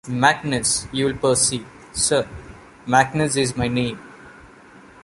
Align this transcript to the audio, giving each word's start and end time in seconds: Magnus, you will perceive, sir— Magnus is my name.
Magnus, 0.07 0.87
you 0.91 1.05
will 1.05 1.15
perceive, 1.17 1.63
sir— 1.91 2.27
Magnus 2.87 3.35
is 3.35 3.55
my 3.55 3.67
name. 3.67 3.99